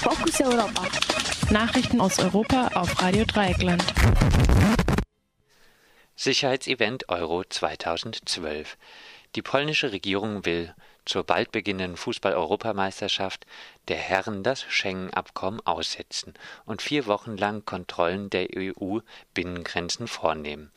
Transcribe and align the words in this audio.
Fokus 0.00 0.40
Europa. 0.40 0.82
Nachrichten 1.50 2.00
aus 2.00 2.20
Europa 2.20 2.68
auf 2.74 3.02
Radio 3.02 3.24
Dreieckland. 3.24 3.82
Sicherheitsevent 6.14 7.08
Euro 7.08 7.42
2012. 7.42 8.78
Die 9.34 9.42
polnische 9.42 9.90
Regierung 9.90 10.44
will 10.44 10.72
zur 11.04 11.24
bald 11.24 11.50
beginnenden 11.50 11.96
Fußball-Europameisterschaft 11.96 13.44
der 13.88 13.96
Herren 13.96 14.44
das 14.44 14.62
Schengen-Abkommen 14.62 15.60
aussetzen 15.66 16.34
und 16.64 16.80
vier 16.80 17.06
Wochen 17.06 17.36
lang 17.36 17.64
Kontrollen 17.64 18.30
der 18.30 18.48
EU-Binnengrenzen 18.54 20.06
vornehmen. 20.06 20.70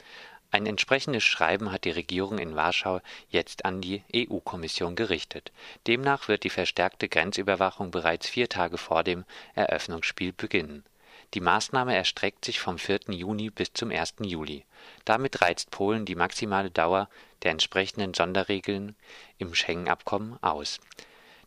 Ein 0.54 0.66
entsprechendes 0.66 1.24
Schreiben 1.24 1.72
hat 1.72 1.86
die 1.86 1.92
Regierung 1.92 2.38
in 2.38 2.58
Warschau 2.58 3.00
jetzt 3.30 3.64
an 3.64 3.80
die 3.80 4.04
EU-Kommission 4.14 4.98
gerichtet. 4.98 5.54
Demnach 5.88 6.28
wird 6.28 6.44
die 6.44 6.50
verstärkte 6.50 7.08
Grenzüberwachung 7.08 7.90
bereits 7.90 8.28
vier 8.28 8.50
Tage 8.50 8.78
vor 8.78 9.06
dem 9.06 9.24
Eröffnungsspiel 9.56 10.34
beginnen. 10.34 10.84
Die 11.34 11.40
Maßnahme 11.40 11.96
erstreckt 11.96 12.44
sich 12.44 12.60
vom 12.60 12.78
4. 12.78 13.00
Juni 13.08 13.50
bis 13.50 13.72
zum 13.72 13.92
1. 13.92 14.16
Juli. 14.24 14.66
Damit 15.06 15.42
reizt 15.42 15.72
Polen 15.72 16.06
die 16.06 16.16
maximale 16.16 16.70
Dauer 16.70 17.08
der 17.44 17.52
entsprechenden 17.52 18.14
Sonderregeln 18.14 18.98
im 19.38 19.56
Schengen-Abkommen 19.56 20.38
aus. 20.42 20.82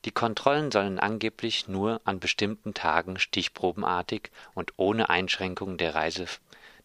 Die 0.06 0.12
Kontrollen 0.12 0.70
sollen 0.70 0.98
angeblich 0.98 1.68
nur 1.68 2.00
an 2.04 2.20
bestimmten 2.20 2.72
Tagen 2.72 3.18
stichprobenartig 3.18 4.30
und 4.54 4.72
ohne 4.78 5.10
Einschränkung 5.10 5.76
der 5.76 5.94
Reise 5.94 6.26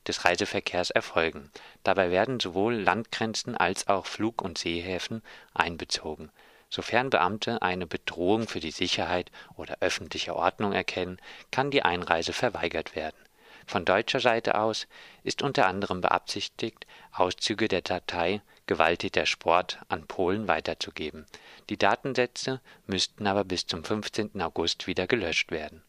des 0.09 0.25
Reiseverkehrs 0.25 0.89
erfolgen. 0.89 1.49
Dabei 1.83 2.11
werden 2.11 2.41
sowohl 2.41 2.75
Landgrenzen 2.75 3.55
als 3.55 3.87
auch 3.87 4.05
Flug- 4.05 4.41
und 4.41 4.57
Seehäfen 4.57 5.23
einbezogen. 5.53 6.31
Sofern 6.69 7.09
Beamte 7.09 7.61
eine 7.61 7.87
Bedrohung 7.87 8.47
für 8.47 8.59
die 8.59 8.71
Sicherheit 8.71 9.31
oder 9.55 9.77
öffentliche 9.79 10.35
Ordnung 10.35 10.73
erkennen, 10.73 11.17
kann 11.51 11.71
die 11.71 11.83
Einreise 11.83 12.33
verweigert 12.33 12.95
werden. 12.95 13.17
Von 13.65 13.85
deutscher 13.85 14.19
Seite 14.19 14.59
aus 14.59 14.87
ist 15.23 15.41
unter 15.41 15.67
anderem 15.67 16.01
beabsichtigt, 16.01 16.87
Auszüge 17.11 17.67
der 17.67 17.81
Datei 17.81 18.41
Gewalttäter 18.65 19.25
Sport 19.25 19.79
an 19.89 20.05
Polen 20.05 20.47
weiterzugeben. 20.47 21.25
Die 21.69 21.77
Datensätze 21.77 22.61
müssten 22.85 23.25
aber 23.25 23.43
bis 23.43 23.65
zum 23.65 23.83
15. 23.83 24.41
August 24.41 24.85
wieder 24.85 25.07
gelöscht 25.07 25.51
werden. 25.51 25.83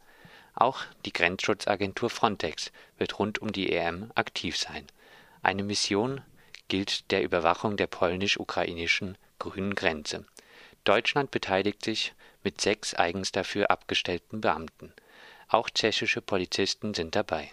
Auch 0.60 0.82
die 1.06 1.12
Grenzschutzagentur 1.14 2.10
Frontex 2.10 2.70
wird 2.98 3.18
rund 3.18 3.38
um 3.38 3.50
die 3.50 3.72
EM 3.72 4.12
aktiv 4.14 4.58
sein. 4.58 4.86
Eine 5.42 5.62
Mission 5.62 6.20
gilt 6.68 7.10
der 7.10 7.22
Überwachung 7.22 7.78
der 7.78 7.86
polnisch-ukrainischen 7.86 9.16
grünen 9.38 9.74
Grenze. 9.74 10.26
Deutschland 10.84 11.30
beteiligt 11.30 11.82
sich 11.82 12.12
mit 12.44 12.60
sechs 12.60 12.92
eigens 12.92 13.32
dafür 13.32 13.70
abgestellten 13.70 14.42
Beamten. 14.42 14.92
Auch 15.48 15.70
tschechische 15.70 16.20
Polizisten 16.20 16.92
sind 16.92 17.16
dabei. 17.16 17.50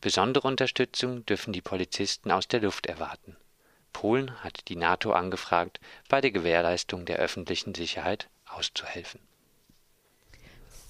Besondere 0.00 0.48
Unterstützung 0.48 1.24
dürfen 1.26 1.52
die 1.52 1.62
Polizisten 1.62 2.32
aus 2.32 2.48
der 2.48 2.62
Luft 2.62 2.86
erwarten. 2.86 3.36
Polen 3.92 4.42
hat 4.42 4.66
die 4.66 4.76
NATO 4.76 5.12
angefragt, 5.12 5.78
bei 6.08 6.20
der 6.20 6.32
Gewährleistung 6.32 7.04
der 7.04 7.18
öffentlichen 7.18 7.76
Sicherheit 7.76 8.28
auszuhelfen. 8.46 9.20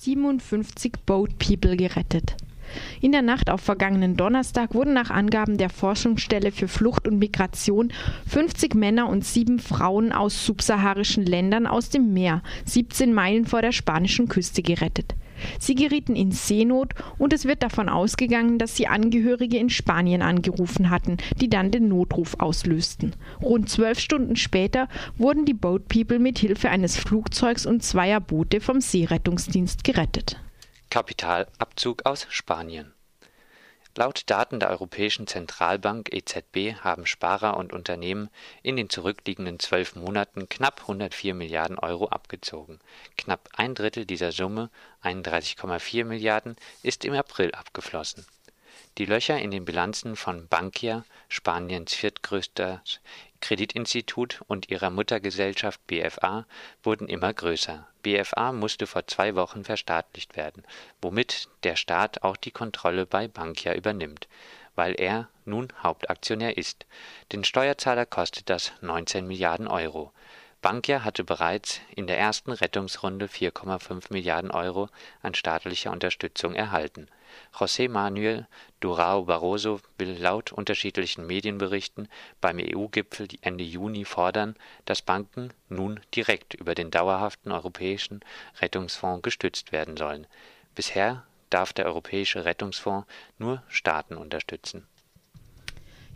57 0.05 0.93
Boat 1.07 1.39
People 1.39 1.79
gerettet. 1.79 2.37
In 3.01 3.13
der 3.13 3.23
Nacht 3.23 3.49
auf 3.49 3.63
vergangenen 3.63 4.19
Donnerstag 4.19 4.75
wurden 4.75 4.93
nach 4.93 5.09
Angaben 5.09 5.57
der 5.57 5.71
Forschungsstelle 5.71 6.53
für 6.53 6.69
Flucht 6.69 7.09
und 7.09 7.19
Migration 7.19 7.91
50 8.27 8.75
Männer 8.75 9.09
und 9.09 9.25
sieben 9.25 9.59
Frauen 9.59 10.13
aus 10.13 10.45
subsaharischen 10.45 11.25
Ländern 11.25 11.67
aus 11.67 11.89
dem 11.89 12.13
Meer, 12.13 12.43
17 12.67 13.15
Meilen 13.15 13.47
vor 13.47 13.63
der 13.63 13.73
spanischen 13.73 14.29
Küste 14.29 14.61
gerettet. 14.61 15.15
Sie 15.59 15.75
gerieten 15.75 16.17
in 16.17 16.33
Seenot 16.33 16.95
und 17.19 17.33
es 17.33 17.45
wird 17.45 17.63
davon 17.63 17.89
ausgegangen, 17.89 18.59
dass 18.59 18.77
sie 18.77 18.87
Angehörige 18.87 19.59
in 19.59 19.71
Spanien 19.71 20.23
angerufen 20.23 20.91
hatten, 20.91 21.19
die 21.41 21.51
dann 21.51 21.71
den 21.71 21.89
Notruf 21.89 22.37
auslösten. 22.39 23.15
Rund 23.43 23.69
zwölf 23.69 23.99
Stunden 23.99 24.37
später 24.37 24.89
wurden 25.19 25.45
die 25.45 25.55
Boat 25.55 25.89
People 25.89 26.19
mit 26.19 26.39
Hilfe 26.39 26.71
eines 26.71 26.97
Flugzeugs 26.97 27.67
und 27.67 27.83
zweier 27.83 28.21
Boote 28.21 28.61
vom 28.61 28.81
Seerettungsdienst 28.81 29.85
gerettet. 29.85 30.39
Kapitalabzug 30.91 32.07
aus 32.07 32.27
Spanien. 32.31 32.94
Laut 33.97 34.25
Daten 34.27 34.59
der 34.59 34.71
Europäischen 34.71 35.29
Zentralbank 35.29 36.13
EZB 36.13 36.81
haben 36.81 37.07
Sparer 37.07 37.57
und 37.57 37.73
Unternehmen 37.73 38.29
in 38.65 38.75
den 38.75 38.91
zurückliegenden 38.91 39.61
zwölf 39.61 39.95
Monaten 39.95 40.49
knapp 40.49 40.81
104 40.81 41.33
Milliarden 41.33 41.79
Euro 41.79 42.09
abgezogen. 42.09 42.81
Knapp 43.17 43.51
ein 43.53 43.77
Drittel 43.77 44.05
dieser 44.05 44.33
Summe, 44.33 44.69
31,4 45.05 46.05
Milliarden, 46.05 46.57
ist 46.83 47.05
im 47.05 47.15
April 47.15 47.53
abgeflossen. 47.53 48.27
Die 48.99 49.07
Löcher 49.07 49.39
in 49.39 49.53
den 49.53 49.65
Bilanzen 49.65 50.17
von 50.17 50.49
Bankia, 50.49 51.05
Spaniens 51.29 51.95
viertgrößter 51.95 52.83
Kreditinstitut 53.45 54.41
und 54.47 54.71
ihrer 54.71 54.89
Muttergesellschaft 54.89 55.87
BFA 55.87 56.47
wurden 56.83 57.09
immer 57.09 57.31
größer. 57.31 57.87
BFA 58.03 58.53
musste 58.53 58.87
vor 58.87 59.07
zwei 59.07 59.35
Wochen 59.35 59.65
verstaatlicht 59.65 60.35
werden, 60.35 60.65
womit 61.03 61.51
der 61.63 61.77
Staat 61.77 62.23
auch 62.23 62.39
die 62.39 62.53
Kontrolle 62.53 63.05
bei 63.05 63.29
Bankia 63.29 63.75
übernimmt, 63.75 64.29
weil 64.77 64.95
er 64.99 65.29
nun 65.45 65.69
Hauptaktionär 65.83 66.57
ist. 66.57 66.87
Den 67.33 67.45
Steuerzahler 67.45 68.07
kostet 68.07 68.49
das 68.49 68.73
19 68.81 69.27
Milliarden 69.27 69.69
Euro. 69.69 70.11
Bankia 70.65 71.05
hatte 71.05 71.25
bereits 71.25 71.83
in 71.95 72.07
der 72.07 72.19
ersten 72.19 72.51
Rettungsrunde 72.51 73.27
4,5 73.27 74.07
Milliarden 74.09 74.51
Euro 74.51 74.89
an 75.21 75.35
staatlicher 75.35 75.91
Unterstützung 75.91 76.55
erhalten. 76.55 77.07
José 77.53 77.91
Manuel 77.91 78.49
Durão 78.81 79.27
Barroso 79.27 79.81
will 79.99 80.17
laut 80.19 80.53
unterschiedlichen 80.53 81.27
Medienberichten 81.27 82.09
beim 82.41 82.57
EU-Gipfel 82.59 83.29
Ende 83.43 83.63
Juni 83.63 84.07
fordern, 84.07 84.57
dass 84.87 85.03
Banken 85.03 85.53
nun 85.69 86.01
direkt 86.15 86.55
über 86.55 86.75
den 86.75 86.91
dauerhaften 86.91 87.53
Europäischen 87.53 88.21
Rettungsfonds 88.63 89.23
gestützt 89.23 89.71
werden 89.71 89.99
sollen. 89.99 90.27
Bisher 90.75 91.27
darf 91.51 91.75
der 91.75 91.85
Europäische 91.85 92.47
Rettungsfonds 92.47 93.07
nur 93.37 93.63
Staaten 93.69 94.17
unterstützen 94.17 94.87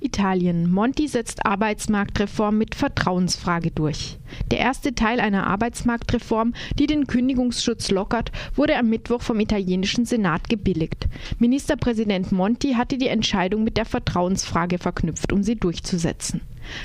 Italien. 0.00 0.70
Monti 0.70 1.08
setzt 1.08 1.44
Arbeitsmarktreform 1.44 2.56
mit 2.56 2.74
Vertrauensfrage 2.74 3.70
durch. 3.70 4.18
Der 4.50 4.58
erste 4.58 4.94
Teil 4.94 5.20
einer 5.20 5.46
Arbeitsmarktreform, 5.46 6.54
die 6.78 6.86
den 6.86 7.06
Kündigungsschutz 7.06 7.90
lockert, 7.90 8.30
wurde 8.54 8.76
am 8.76 8.88
Mittwoch 8.88 9.22
vom 9.22 9.40
italienischen 9.40 10.04
Senat 10.04 10.48
gebilligt. 10.48 11.08
Ministerpräsident 11.38 12.32
Monti 12.32 12.74
hatte 12.74 12.98
die 12.98 13.08
Entscheidung 13.08 13.64
mit 13.64 13.76
der 13.76 13.84
Vertrauensfrage 13.84 14.78
verknüpft, 14.78 15.32
um 15.32 15.42
sie 15.42 15.56
durchzusetzen. 15.56 16.42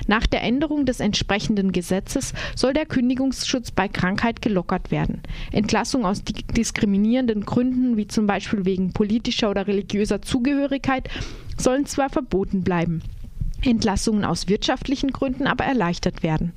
Nach 0.07 0.25
der 0.25 0.41
Änderung 0.44 0.85
des 0.85 1.00
entsprechenden 1.00 1.72
Gesetzes 1.72 2.34
soll 2.56 2.74
der 2.74 2.85
Kündigungsschutz 2.85 3.72
bei 3.72 3.88
Krankheit 3.88 4.41
gelockert 4.41 4.91
werden. 4.91 5.22
Entlassung 5.51 6.06
aus 6.06 6.24
diskriminierenden 6.24 7.45
Gründen, 7.45 7.97
wie 7.97 8.07
zum 8.07 8.28
Beispiel 8.28 8.66
wegen 8.66 8.94
politischer 8.94 9.50
oder 9.50 9.68
religiöser 9.68 10.22
Zugehörigkeit, 10.22 11.09
sollen 11.58 11.86
zwar 11.86 12.09
verboten 12.09 12.64
bleiben, 12.64 13.02
Entlassungen 13.62 14.25
aus 14.25 14.47
wirtschaftlichen 14.47 15.12
Gründen 15.12 15.47
aber 15.47 15.64
erleichtert 15.64 16.24
werden. 16.24 16.53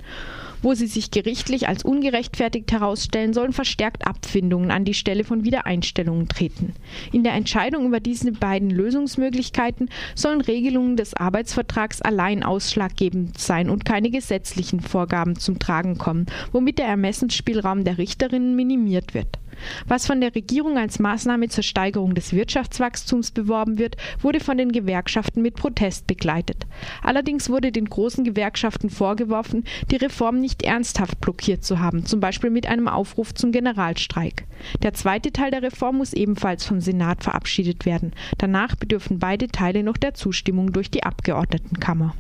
Wo 0.63 0.75
sie 0.75 0.87
sich 0.87 1.11
gerichtlich 1.11 1.69
als 1.69 1.85
ungerechtfertigt 1.85 2.73
herausstellen, 2.73 3.35
sollen 3.35 3.53
verstärkt 3.53 4.07
Abfindungen 4.07 4.71
an 4.71 4.85
die 4.85 4.95
Stelle 4.95 5.23
von 5.23 5.45
Wiedereinstellungen 5.45 6.29
treten. 6.29 6.73
In 7.13 7.23
der 7.23 7.35
Entscheidung 7.35 7.87
über 7.87 8.01
diese 8.01 8.33
beiden 8.33 8.71
Lösungsmöglichkeiten 8.71 9.91
sollen 10.15 10.41
Regelungen 10.41 10.97
des 10.97 11.15
Arbeitsvertrags 11.15 12.01
allein 12.01 12.43
ausschlaggebend 12.43 13.39
sein 13.39 13.69
und 13.71 13.85
keine 13.85 14.11
gesetzlichen 14.11 14.81
Vorgaben 14.81 15.37
zum 15.39 15.59
Tragen 15.59 15.99
kommen, 15.99 16.27
womit 16.53 16.79
der 16.79 16.87
Ermessensspielraum 16.87 17.85
der 17.85 17.99
Richterinnen 17.99 18.57
minimiert 18.57 19.15
wird. 19.15 19.39
Was 19.87 20.07
von 20.07 20.21
der 20.21 20.35
Regierung 20.35 20.79
als 20.79 20.99
Maßnahme 20.99 21.49
zur 21.49 21.65
Steigerung 21.65 22.15
des 22.15 22.33
Wirtschaftswachstums 22.33 23.31
beworben 23.31 23.79
wird, 23.79 23.97
wurde 24.21 24.41
von 24.41 24.57
den 24.59 24.73
Gewerkschaften 24.73 25.43
mit 25.43 25.57
Protest 25.57 26.07
begleitet. 26.07 26.67
Allerdings 27.03 27.49
wurde 27.49 27.73
den 27.73 27.87
großen 27.87 28.25
Gewerkschaften 28.25 28.91
vorgeworfen, 28.91 29.65
die 29.91 29.97
Reform 29.97 30.41
nicht 30.41 30.63
ernsthaft 30.63 31.21
blockiert 31.21 31.65
zu 31.65 31.79
haben, 31.79 32.07
zum 32.07 32.21
Beispiel 32.21 32.51
mit 32.51 32.67
einem 32.67 32.89
Aufruf 32.89 33.35
zum 33.35 33.53
Generalstreik. 33.53 34.47
Der 34.83 34.95
zweite 34.95 35.33
Teil 35.33 35.51
der 35.51 35.63
Reform 35.63 35.99
muss 35.99 36.13
ebenfalls 36.13 36.65
vom 36.65 36.81
Senat 36.81 37.25
verabschiedet 37.25 37.87
werden. 37.87 38.13
Danach 38.39 38.77
bedürfen 38.77 39.19
beide 39.19 39.49
Teile 39.49 39.83
noch 39.83 39.97
der 39.97 40.15
Zustimmung 40.15 40.73
durch 40.73 40.91
die 40.91 41.03
Abgeordnetenkammer. 41.03 42.15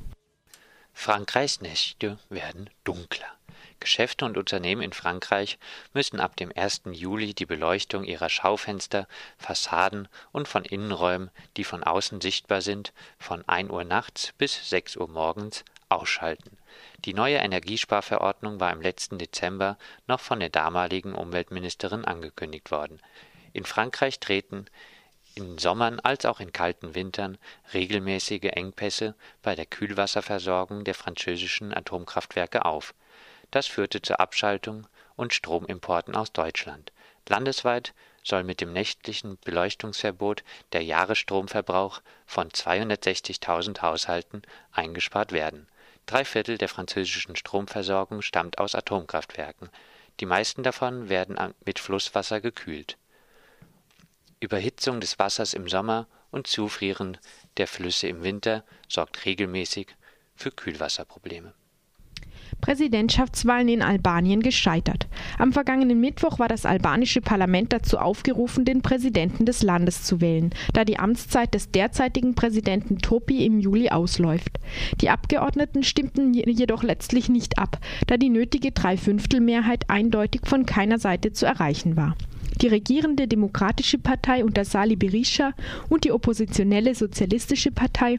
Frankreichs 0.92 1.60
Nächte 1.60 2.18
werden 2.30 2.70
dunkler. 2.84 3.35
Geschäfte 3.80 4.24
und 4.24 4.36
Unternehmen 4.36 4.82
in 4.82 4.92
Frankreich 4.92 5.58
müssen 5.92 6.20
ab 6.20 6.36
dem 6.36 6.52
1. 6.54 6.82
Juli 6.92 7.34
die 7.34 7.46
Beleuchtung 7.46 8.04
ihrer 8.04 8.28
Schaufenster, 8.28 9.06
Fassaden 9.38 10.08
und 10.32 10.48
von 10.48 10.64
Innenräumen, 10.64 11.30
die 11.56 11.64
von 11.64 11.84
außen 11.84 12.20
sichtbar 12.20 12.60
sind, 12.60 12.92
von 13.18 13.46
1 13.48 13.70
Uhr 13.70 13.84
nachts 13.84 14.32
bis 14.38 14.68
6 14.68 14.96
Uhr 14.96 15.08
morgens 15.08 15.64
ausschalten. 15.88 16.58
Die 17.04 17.14
neue 17.14 17.36
Energiesparverordnung 17.36 18.60
war 18.60 18.72
im 18.72 18.80
letzten 18.80 19.18
Dezember 19.18 19.78
noch 20.06 20.20
von 20.20 20.40
der 20.40 20.50
damaligen 20.50 21.14
Umweltministerin 21.14 22.04
angekündigt 22.04 22.70
worden. 22.70 23.00
In 23.52 23.64
Frankreich 23.64 24.20
treten 24.20 24.66
in 25.34 25.58
Sommern 25.58 26.00
als 26.00 26.24
auch 26.24 26.40
in 26.40 26.52
kalten 26.52 26.94
Wintern 26.94 27.36
regelmäßige 27.74 28.50
Engpässe 28.52 29.14
bei 29.42 29.54
der 29.54 29.66
Kühlwasserversorgung 29.66 30.84
der 30.84 30.94
französischen 30.94 31.74
Atomkraftwerke 31.74 32.64
auf. 32.64 32.94
Das 33.50 33.66
führte 33.66 34.02
zur 34.02 34.20
Abschaltung 34.20 34.86
und 35.16 35.32
Stromimporten 35.32 36.14
aus 36.14 36.32
Deutschland. 36.32 36.92
Landesweit 37.28 37.94
soll 38.22 38.44
mit 38.44 38.60
dem 38.60 38.72
nächtlichen 38.72 39.38
Beleuchtungsverbot 39.44 40.42
der 40.72 40.82
Jahresstromverbrauch 40.82 42.02
von 42.26 42.50
260.000 42.50 43.80
Haushalten 43.82 44.42
eingespart 44.72 45.32
werden. 45.32 45.68
Drei 46.06 46.24
Viertel 46.24 46.58
der 46.58 46.68
französischen 46.68 47.36
Stromversorgung 47.36 48.22
stammt 48.22 48.58
aus 48.58 48.74
Atomkraftwerken. 48.74 49.70
Die 50.20 50.26
meisten 50.26 50.62
davon 50.62 51.08
werden 51.08 51.36
mit 51.64 51.78
Flusswasser 51.78 52.40
gekühlt. 52.40 52.96
Überhitzung 54.40 55.00
des 55.00 55.18
Wassers 55.18 55.54
im 55.54 55.68
Sommer 55.68 56.06
und 56.30 56.46
Zufrieren 56.46 57.18
der 57.56 57.66
Flüsse 57.66 58.08
im 58.08 58.22
Winter 58.22 58.64
sorgt 58.88 59.24
regelmäßig 59.24 59.88
für 60.36 60.50
Kühlwasserprobleme. 60.50 61.54
Präsidentschaftswahlen 62.60 63.68
in 63.68 63.82
Albanien 63.82 64.42
gescheitert. 64.42 65.06
Am 65.38 65.52
vergangenen 65.52 66.00
Mittwoch 66.00 66.38
war 66.38 66.48
das 66.48 66.66
albanische 66.66 67.20
Parlament 67.20 67.72
dazu 67.72 67.98
aufgerufen, 67.98 68.64
den 68.64 68.82
Präsidenten 68.82 69.46
des 69.46 69.62
Landes 69.62 70.02
zu 70.02 70.20
wählen, 70.20 70.50
da 70.72 70.84
die 70.84 70.98
Amtszeit 70.98 71.54
des 71.54 71.70
derzeitigen 71.70 72.34
Präsidenten 72.34 72.98
Topi 72.98 73.44
im 73.44 73.58
Juli 73.58 73.90
ausläuft. 73.90 74.58
Die 75.00 75.10
Abgeordneten 75.10 75.82
stimmten 75.82 76.34
jedoch 76.34 76.82
letztlich 76.82 77.28
nicht 77.28 77.58
ab, 77.58 77.78
da 78.06 78.16
die 78.16 78.30
nötige 78.30 78.72
Dreiviertelmehrheit 78.72 79.88
eindeutig 79.88 80.42
von 80.44 80.66
keiner 80.66 80.98
Seite 80.98 81.32
zu 81.32 81.46
erreichen 81.46 81.96
war. 81.96 82.16
Die 82.62 82.68
regierende 82.68 83.28
Demokratische 83.28 83.98
Partei 83.98 84.42
unter 84.42 84.64
Sali 84.64 84.96
Berisha 84.96 85.52
und 85.90 86.04
die 86.04 86.12
oppositionelle 86.12 86.94
Sozialistische 86.94 87.70
Partei 87.70 88.18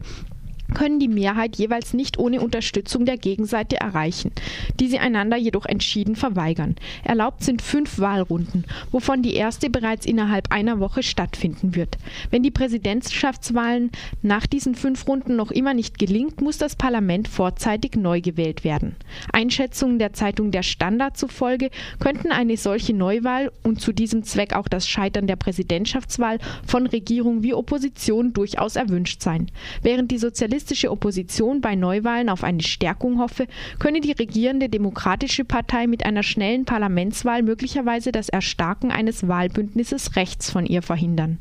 können 0.73 0.99
die 0.99 1.07
Mehrheit 1.07 1.55
jeweils 1.55 1.93
nicht 1.93 2.17
ohne 2.19 2.41
Unterstützung 2.41 3.05
der 3.05 3.17
Gegenseite 3.17 3.77
erreichen, 3.77 4.31
die 4.79 4.87
sie 4.87 4.99
einander 4.99 5.37
jedoch 5.37 5.65
entschieden 5.65 6.15
verweigern. 6.15 6.75
Erlaubt 7.03 7.43
sind 7.43 7.61
fünf 7.61 7.99
Wahlrunden, 7.99 8.65
wovon 8.91 9.21
die 9.21 9.33
erste 9.33 9.69
bereits 9.69 10.05
innerhalb 10.05 10.51
einer 10.51 10.79
Woche 10.79 11.03
stattfinden 11.03 11.75
wird. 11.75 11.97
Wenn 12.31 12.43
die 12.43 12.51
Präsidentschaftswahlen 12.51 13.91
nach 14.21 14.45
diesen 14.45 14.75
fünf 14.75 15.07
Runden 15.07 15.35
noch 15.35 15.51
immer 15.51 15.73
nicht 15.73 15.99
gelingt, 15.99 16.41
muss 16.41 16.57
das 16.57 16.75
Parlament 16.75 17.27
vorzeitig 17.27 17.95
neu 17.95 18.21
gewählt 18.21 18.63
werden. 18.63 18.95
Einschätzungen 19.31 19.99
der 19.99 20.13
Zeitung 20.13 20.51
Der 20.51 20.63
Standard 20.63 21.17
zufolge 21.17 21.69
könnten 21.99 22.31
eine 22.31 22.57
solche 22.57 22.93
Neuwahl 22.93 23.51
und 23.63 23.81
zu 23.81 23.93
diesem 23.93 24.23
Zweck 24.23 24.53
auch 24.53 24.67
das 24.67 24.87
Scheitern 24.87 25.27
der 25.27 25.35
Präsidentschaftswahl 25.35 26.39
von 26.65 26.87
Regierung 26.87 27.43
wie 27.43 27.53
Opposition 27.53 28.33
durchaus 28.33 28.75
erwünscht 28.75 29.21
sein. 29.21 29.49
Während 29.81 30.11
die 30.11 30.17
Sozialisten 30.17 30.56
sozialistische 30.57 30.89
Opposition 30.91 31.61
bei 31.61 31.75
Neuwahlen 31.75 32.29
auf 32.29 32.43
eine 32.43 32.63
Stärkung 32.63 33.19
hoffe, 33.19 33.45
könne 33.77 34.01
die 34.01 34.11
regierende 34.11 34.69
Demokratische 34.69 35.45
Partei 35.45 35.85
mit 35.85 36.03
einer 36.03 36.23
schnellen 36.23 36.65
Parlamentswahl 36.65 37.43
möglicherweise 37.43 38.11
das 38.11 38.29
Erstarken 38.29 38.91
eines 38.91 39.27
Wahlbündnisses 39.27 40.15
rechts 40.15 40.49
von 40.49 40.65
ihr 40.65 40.81
verhindern. 40.81 41.37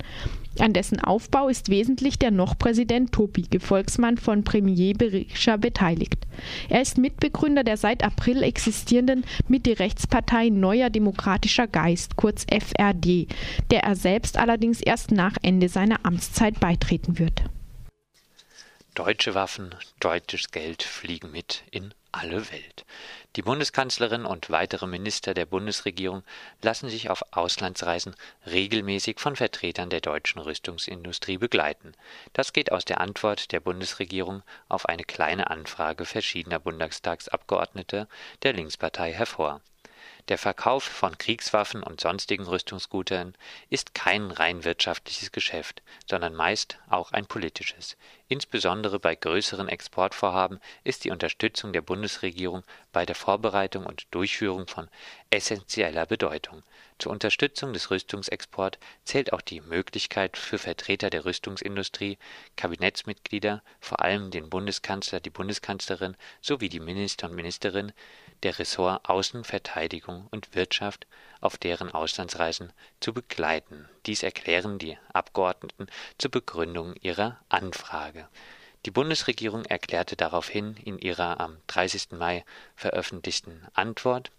An 0.58 0.74
dessen 0.74 1.00
Aufbau 1.00 1.48
ist 1.48 1.70
wesentlich 1.70 2.18
der 2.18 2.30
noch 2.30 2.58
Präsident 2.58 3.12
Topi, 3.12 3.46
Gefolgsmann 3.48 4.18
von 4.18 4.44
Premier 4.44 4.94
Berisha, 4.94 5.56
beteiligt. 5.56 6.26
Er 6.68 6.82
ist 6.82 6.98
Mitbegründer 6.98 7.64
der 7.64 7.76
seit 7.78 8.04
April 8.04 8.42
existierenden 8.42 9.24
Mitte-Rechtspartei 9.48 10.50
Neuer 10.50 10.90
Demokratischer 10.90 11.66
Geist, 11.66 12.16
kurz 12.16 12.44
FRD, 12.44 13.28
der 13.70 13.82
er 13.82 13.96
selbst 13.96 14.38
allerdings 14.38 14.80
erst 14.80 15.10
nach 15.10 15.36
Ende 15.42 15.68
seiner 15.68 16.04
Amtszeit 16.04 16.60
beitreten 16.60 17.18
wird. 17.18 17.44
Deutsche 18.96 19.34
Waffen, 19.34 19.75
deutsches 20.00 20.52
Geld 20.52 20.82
fliegen 20.82 21.31
mit 21.31 21.64
in 21.70 21.93
alle 22.12 22.50
Welt. 22.50 22.87
Die 23.37 23.43
Bundeskanzlerin 23.43 24.25
und 24.25 24.48
weitere 24.48 24.87
Minister 24.87 25.34
der 25.34 25.44
Bundesregierung 25.44 26.22
lassen 26.62 26.88
sich 26.88 27.10
auf 27.10 27.22
Auslandsreisen 27.32 28.16
regelmäßig 28.46 29.20
von 29.20 29.37
Vertretern 29.37 29.90
der 29.90 30.00
deutschen 30.00 30.40
Rüstungsindustrie 30.40 31.37
begleiten. 31.37 31.93
Das 32.32 32.54
geht 32.54 32.72
aus 32.72 32.87
der 32.87 33.02
Antwort 33.02 33.52
der 33.52 33.60
Bundesregierung 33.60 34.43
auf 34.70 34.87
eine 34.87 35.04
kleine 35.04 35.50
Anfrage 35.50 36.06
verschiedener 36.06 36.58
Bundestagsabgeordneter 36.58 38.08
der 38.44 38.54
Linkspartei 38.54 39.12
hervor. 39.12 39.60
Der 40.28 40.38
Verkauf 40.38 40.82
von 40.82 41.19
Kriegswaffen 41.19 41.84
und 41.84 42.00
sonstigen 42.00 42.46
Rüstungsgütern 42.46 43.37
ist 43.70 43.94
kein 43.94 44.32
rein 44.32 44.64
wirtschaftliches 44.64 45.31
Geschäft, 45.31 45.82
sondern 46.10 46.34
meist 46.34 46.78
auch 46.88 47.12
ein 47.12 47.26
politisches. 47.26 47.96
Insbesondere 48.28 48.99
bei 48.99 49.14
größeren 49.14 49.69
Exportvorhaben 49.69 50.58
ist 50.82 51.05
die 51.05 51.12
Unterstützung 51.12 51.73
der 51.73 51.81
Bundesregierung 51.81 52.64
bei 52.93 53.06
der 53.06 53.14
Vorbereitung 53.14 53.87
und 53.87 54.06
Durchführung 54.11 54.67
von 54.67 54.88
essentieller 55.31 56.06
Bedeutung. 56.06 56.64
Zur 56.99 57.12
Unterstützung 57.12 57.73
des 57.73 57.90
Rüstungsexports 57.90 58.78
zählt 59.05 59.32
auch 59.32 59.43
die 59.43 59.61
Möglichkeit 59.61 60.37
für 60.37 60.58
Vertreter 60.58 61.08
der 61.08 61.25
Rüstungsindustrie, 61.25 62.19
Kabinettsmitglieder, 62.56 63.62
vor 63.81 64.00
allem 64.00 64.32
den 64.32 64.50
Bundeskanzler, 64.50 65.20
die 65.20 65.31
Bundeskanzlerin 65.31 66.17
sowie 66.40 66.69
die 66.69 66.81
Minister 66.81 67.28
und 67.28 67.37
Ministerinnen 67.37 67.93
der 68.43 68.58
Ressort 68.58 69.08
Außen, 69.08 69.44
Verteidigung 69.44 70.26
und 70.31 70.55
Wirtschaft 70.55 71.06
auf 71.40 71.58
deren 71.58 71.93
Auslandsreisen 71.93 72.73
zu 72.99 73.12
begleiten. 73.12 73.88
Dies 74.06 74.23
erklären 74.23 74.78
die 74.78 74.99
Abgeordneten 75.16 75.86
zur 76.18 76.30
Begründung 76.30 76.94
ihrer 77.00 77.40
Anfrage. 77.48 78.28
Die 78.84 78.90
Bundesregierung 78.92 79.64
erklärte 79.64 80.14
daraufhin 80.14 80.76
in 80.76 80.98
ihrer 80.98 81.40
am 81.40 81.56
30. 81.66 82.12
Mai 82.12 82.44
veröffentlichten 82.76 83.66
Antwort 83.74 84.30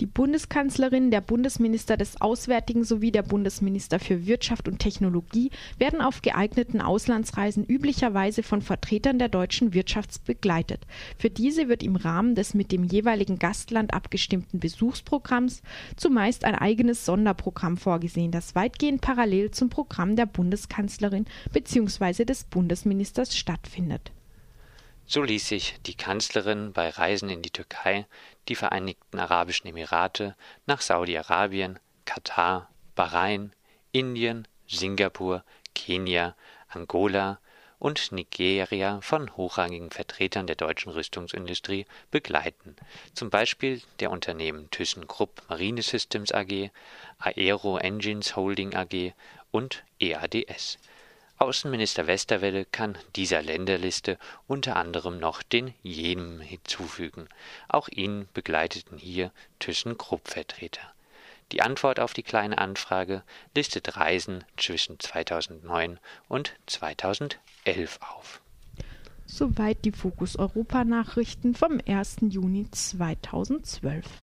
die 0.00 0.06
Bundeskanzlerin, 0.06 1.10
der 1.10 1.20
Bundesminister 1.20 1.96
des 1.96 2.20
Auswärtigen 2.20 2.84
sowie 2.84 3.10
der 3.10 3.22
Bundesminister 3.22 3.98
für 3.98 4.26
Wirtschaft 4.26 4.68
und 4.68 4.78
Technologie 4.78 5.50
werden 5.78 6.00
auf 6.00 6.22
geeigneten 6.22 6.80
Auslandsreisen 6.80 7.64
üblicherweise 7.64 8.42
von 8.42 8.62
Vertretern 8.62 9.18
der 9.18 9.28
deutschen 9.28 9.74
Wirtschaft 9.74 10.24
begleitet. 10.24 10.86
Für 11.18 11.30
diese 11.30 11.68
wird 11.68 11.82
im 11.82 11.96
Rahmen 11.96 12.34
des 12.34 12.54
mit 12.54 12.72
dem 12.72 12.84
jeweiligen 12.84 13.38
Gastland 13.38 13.92
abgestimmten 13.94 14.60
Besuchsprogramms 14.60 15.62
zumeist 15.96 16.44
ein 16.44 16.54
eigenes 16.54 17.04
Sonderprogramm 17.04 17.76
vorgesehen, 17.76 18.30
das 18.30 18.54
weitgehend 18.54 19.00
parallel 19.00 19.50
zum 19.50 19.68
Programm 19.68 20.16
der 20.16 20.26
Bundeskanzlerin 20.26 21.26
bzw. 21.52 22.24
des 22.24 22.44
Bundesministers 22.44 23.36
stattfindet. 23.36 24.12
So 25.08 25.22
ließ 25.22 25.46
sich 25.46 25.76
die 25.86 25.94
Kanzlerin 25.94 26.72
bei 26.72 26.88
Reisen 26.88 27.30
in 27.30 27.40
die 27.40 27.50
Türkei, 27.50 28.06
die 28.48 28.56
Vereinigten 28.56 29.20
Arabischen 29.20 29.68
Emirate, 29.68 30.34
nach 30.66 30.80
Saudi-Arabien, 30.80 31.78
Katar, 32.04 32.68
Bahrain, 32.96 33.52
Indien, 33.92 34.48
Singapur, 34.66 35.44
Kenia, 35.76 36.34
Angola 36.68 37.38
und 37.78 38.10
Nigeria 38.10 39.00
von 39.00 39.36
hochrangigen 39.36 39.92
Vertretern 39.92 40.48
der 40.48 40.56
deutschen 40.56 40.90
Rüstungsindustrie 40.90 41.86
begleiten, 42.10 42.74
zum 43.14 43.30
Beispiel 43.30 43.82
der 44.00 44.10
Unternehmen 44.10 44.70
ThyssenKrupp 44.72 45.42
Marine 45.48 45.82
Systems 45.82 46.32
AG, 46.32 46.70
Aero 47.18 47.78
Engines 47.78 48.34
Holding 48.34 48.74
AG 48.74 49.12
und 49.52 49.84
EADS 50.00 50.78
Außenminister 51.38 52.06
Westerwelle 52.06 52.64
kann 52.64 52.96
dieser 53.14 53.42
Länderliste 53.42 54.18
unter 54.46 54.76
anderem 54.76 55.18
noch 55.18 55.42
den 55.42 55.74
Jemen 55.82 56.40
hinzufügen. 56.40 57.28
Auch 57.68 57.88
ihn 57.88 58.26
begleiteten 58.32 58.96
hier 58.96 59.30
ThyssenKrupp-Vertreter. 59.58 60.80
Die 61.52 61.60
Antwort 61.60 62.00
auf 62.00 62.14
die 62.14 62.22
Kleine 62.22 62.58
Anfrage 62.58 63.22
listet 63.54 63.96
Reisen 63.96 64.44
zwischen 64.56 64.98
2009 64.98 65.98
und 66.28 66.54
2011 66.66 67.38
auf. 68.00 68.40
Soweit 69.26 69.84
die 69.84 69.92
Fokus 69.92 70.36
Europa 70.36 70.84
Nachrichten 70.84 71.54
vom 71.54 71.80
1. 71.86 72.16
Juni 72.30 72.70
2012. 72.70 74.06